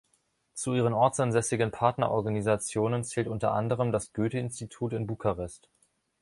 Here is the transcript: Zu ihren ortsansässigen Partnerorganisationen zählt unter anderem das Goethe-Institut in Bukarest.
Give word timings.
Zu 0.55 0.73
ihren 0.73 0.93
ortsansässigen 0.95 1.69
Partnerorganisationen 1.69 3.03
zählt 3.03 3.27
unter 3.27 3.51
anderem 3.51 3.91
das 3.91 4.13
Goethe-Institut 4.13 4.93
in 4.93 5.05
Bukarest. 5.05 5.69